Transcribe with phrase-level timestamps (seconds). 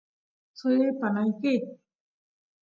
[0.57, 1.63] suyay panaykit